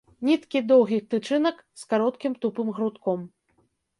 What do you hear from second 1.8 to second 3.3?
з кароткім тупым грудком.